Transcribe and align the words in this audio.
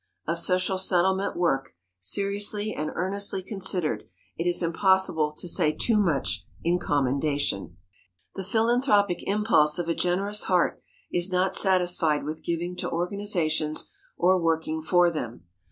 Of 0.25 0.39
social 0.39 0.79
settlement 0.79 1.37
work, 1.37 1.75
seriously 1.99 2.73
and 2.73 2.89
earnestly 2.95 3.43
considered, 3.43 4.03
it 4.35 4.47
is 4.47 4.63
impossible 4.63 5.31
to 5.33 5.47
say 5.47 5.71
too 5.73 5.97
much 5.97 6.43
in 6.63 6.79
commendation. 6.79 7.77
[Sidenote: 7.77 7.77
PRIVATE 7.77 8.33
GIVING] 8.33 8.33
The 8.33 8.51
philanthropic 8.51 9.23
impulse 9.27 9.77
of 9.77 9.87
a 9.87 9.93
generous 9.93 10.45
heart 10.45 10.81
is 11.11 11.31
not 11.31 11.53
satisfied 11.53 12.23
with 12.23 12.43
giving 12.43 12.75
to 12.77 12.89
organizations 12.89 13.91
or 14.17 14.41
working 14.41 14.81
for 14.81 15.11
them. 15.11 15.43